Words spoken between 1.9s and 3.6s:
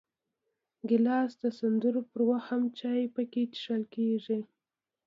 پر وخت هم چای پکې